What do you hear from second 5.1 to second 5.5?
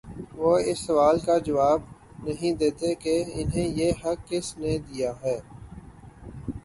ہے۔